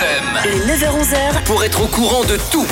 [0.00, 0.24] FM.
[0.46, 2.66] Le 9h-11h, Pour être au courant de tout.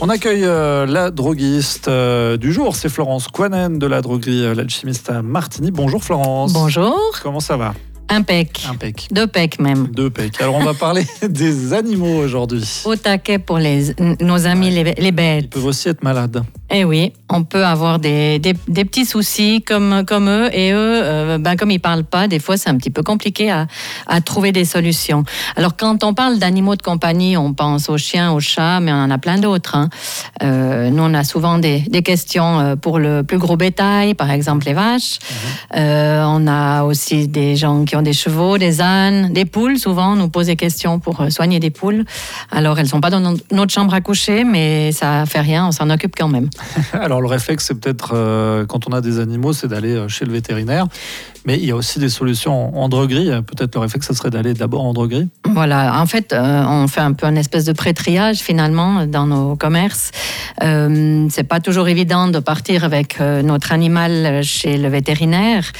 [0.00, 4.54] On accueille euh, la droguiste euh, du jour, c'est Florence Quanen de la droguerie euh,
[4.54, 5.70] L'Alchimiste à Martigny.
[5.70, 6.52] Bonjour Florence.
[6.52, 6.98] Bonjour.
[7.22, 7.72] Comment ça va?
[8.08, 8.66] Impec.
[8.68, 9.08] Impec.
[9.12, 9.86] Deux pecs même.
[9.88, 10.40] Deux pecs.
[10.40, 12.82] Alors on va parler des animaux aujourd'hui.
[12.84, 15.50] Au taquet pour les, nos amis les, les Ils bêtes.
[15.50, 16.42] peuvent aussi être malades.
[16.70, 20.48] Eh oui, on peut avoir des, des, des petits soucis comme, comme eux.
[20.52, 23.50] Et eux, euh, ben, comme ils parlent pas, des fois c'est un petit peu compliqué
[23.50, 23.66] à,
[24.06, 25.24] à trouver des solutions.
[25.56, 28.96] Alors quand on parle d'animaux de compagnie, on pense aux chiens, aux chats, mais on
[28.96, 29.74] en a plein d'autres.
[29.76, 29.88] hein.
[30.42, 34.30] Euh, nous, on a souvent des, des questions euh, pour le plus gros bétail, par
[34.30, 35.18] exemple les vaches.
[35.76, 39.78] Euh, on a aussi des gens qui ont des chevaux, des ânes, des poules.
[39.78, 42.04] Souvent, on nous pose des questions pour soigner des poules.
[42.50, 45.72] Alors, elles sont pas dans no- notre chambre à coucher, mais ça fait rien, on
[45.72, 46.50] s'en occupe quand même.
[46.92, 50.24] Alors le réflexe, c'est peut-être euh, quand on a des animaux, c'est d'aller euh, chez
[50.24, 50.86] le vétérinaire.
[51.44, 53.30] Mais il y a aussi des solutions en, droguerie.
[53.42, 55.28] Peut-être le réflexe, ça serait d'aller d'abord en droguerie.
[55.50, 59.56] Voilà, en fait, euh, on fait un peu une espèce de pré-triage finalement dans nos
[59.56, 60.10] commerces.
[60.62, 65.70] Euh, c'est pas toujours évident de partir avec euh, notre animal chez le vétérinaire.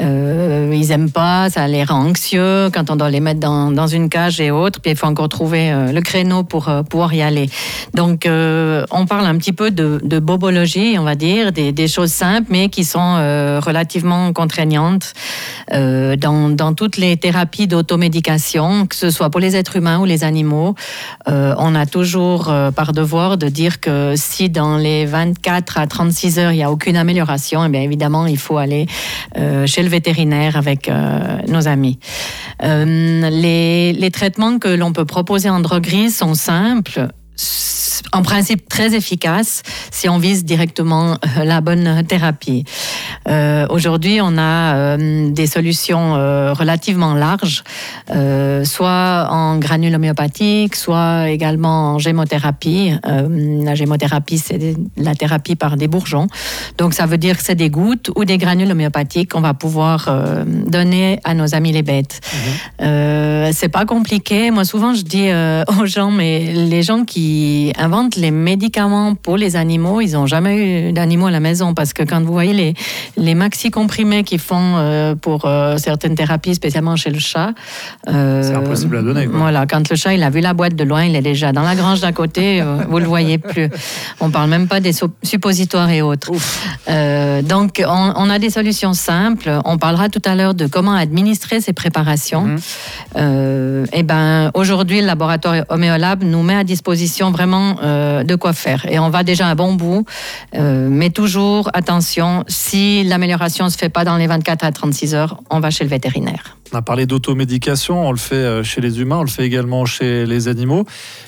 [0.00, 4.08] Euh, ils aiment pas, ça les rend anxieux quand on doit les mettre dans, une
[4.08, 4.80] cage et autres.
[4.80, 7.48] Puis il faut encore trouver le créneau pour pouvoir y aller.
[7.94, 12.68] Donc, on parle un petit peu de, bobologie, on va dire, des, choses simples mais
[12.68, 13.14] qui sont
[13.64, 15.05] relativement contraignantes
[15.72, 20.24] euh, dans, toutes les thérapies d'automédication, que ce soit pour les êtres humains ou les
[20.24, 20.74] animaux.
[21.28, 25.86] Euh, on a toujours euh, par devoir de dire que si dans les 24 à
[25.86, 28.86] 36 heures, il n'y a aucune amélioration, eh bien évidemment, il faut aller
[29.66, 30.90] chez le vétérinaire avec
[31.48, 31.98] nos amis.
[32.62, 37.08] Les, traitements que l'on peut proposer en droguerie sont simples
[38.12, 42.64] en principe très efficaces si on vise directement la bonne thérapie.
[43.28, 47.64] Euh, Aujourd'hui, on a euh, des solutions euh, relativement larges,
[48.64, 52.92] soit en granules homéopathiques, soit également en gémothérapie.
[53.04, 56.26] La gémothérapie, c'est la thérapie par des bourgeons.
[56.78, 60.08] Donc, ça veut dire que c'est des gouttes ou des granules homéopathiques qu'on va pouvoir
[60.66, 62.20] donner à nos amis les bêtes.
[62.80, 64.50] Euh, c'est pas compliqué.
[64.50, 65.28] Moi, souvent, je dis
[65.80, 70.88] aux gens, mais les gens qui inventent les médicaments pour les animaux, ils n'ont jamais
[70.88, 72.74] eu d'animaux à la maison parce que quand vous voyez les,
[73.16, 77.52] les maxi comprimés qu'ils font euh, pour euh, certaines thérapies, spécialement chez le chat,
[78.08, 79.38] euh, C'est impossible à donner, quoi.
[79.38, 81.62] Voilà, quand le chat il a vu la boîte de loin, il est déjà dans
[81.62, 83.70] la grange d'à côté, vous le voyez plus.
[84.20, 86.32] On parle même pas des so- suppositoires et autres.
[87.42, 89.50] Donc, on, on a des solutions simples.
[89.64, 92.42] On parlera tout à l'heure de comment administrer ces préparations.
[92.42, 92.58] Mhm.
[93.16, 98.52] Euh, et ben, aujourd'hui, le laboratoire Homéolab nous met à disposition vraiment euh, de quoi
[98.52, 98.86] faire.
[98.88, 100.04] Et on va déjà un bon bout.
[100.54, 105.42] Euh, mais toujours, attention, si l'amélioration se fait pas dans les 24 à 36 heures,
[105.50, 106.56] on va chez le vétérinaire.
[106.72, 109.86] On a parlé d'automédication, on le fait euh, chez les humains, on le fait également
[109.86, 110.84] chez les animaux.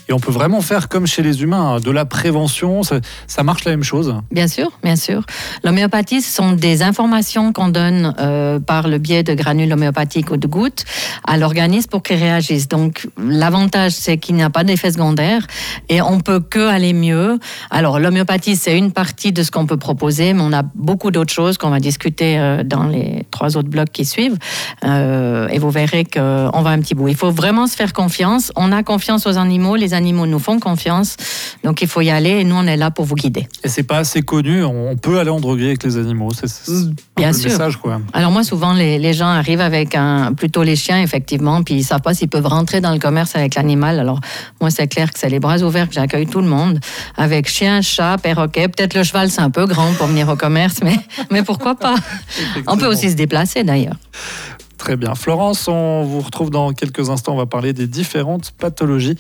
[0.09, 3.65] Et on peut vraiment faire comme chez les humains, hein, de la prévention, ça, marche
[3.65, 4.15] la même chose.
[4.33, 5.25] Bien sûr, bien sûr.
[5.65, 10.37] L'homéopathie, ce sont des informations qu'on donne euh, par le biais de granules homéopathiques ou
[10.37, 10.85] de gouttes
[11.25, 12.69] à l'organisme pour qu'il réagisse.
[12.69, 15.47] Donc, l'avantage, c'est qu'il n'y a pas d'effet secondaire
[15.89, 17.39] et on peut que aller mieux.
[17.71, 21.33] Alors, l'homéopathie, c'est une partie de ce qu'on peut proposer, mais on a beaucoup d'autres
[21.33, 24.39] choses qu'on va discuter euh, dans les trois autres blocs qui suivent.
[24.85, 27.09] Euh, et vous verrez qu'on va un petit bout.
[27.09, 28.53] Il faut vraiment se faire confiance.
[28.57, 31.17] On a confiance aux animaux, les animaux nous font confiance.
[31.65, 33.49] Donc, il faut y aller et nous, on est là pour vous guider.
[33.65, 36.31] Et c'est pas assez connu, on peut aller en droguerie avec les animaux.
[36.33, 37.51] C'est un Bien sûr.
[37.51, 38.01] message, quoi.
[38.13, 41.85] Alors moi, souvent, les, les gens arrivent avec un, plutôt les chiens, effectivement, puis ils
[41.85, 43.99] savent pas s'ils peuvent rentrer dans le commerce avec l'animal.
[43.99, 44.21] Alors
[44.61, 46.79] moi, c'est clair que c'est les bras ouverts que j'accueille tout le monde,
[47.17, 48.69] avec chien, chat, perroquet.
[48.69, 50.97] Peut-être le cheval, c'est un peu grand pour venir au commerce, mais,
[51.31, 51.97] mais pourquoi pas?
[52.67, 53.97] On peut aussi se déplacer, d'ailleurs.
[54.89, 55.15] Très bien.
[55.15, 57.35] Florence, on vous retrouve dans quelques instants.
[57.35, 59.19] On va parler des différentes pathologies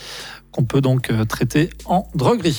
[0.50, 2.58] qu'on peut donc euh, traiter en droguerie.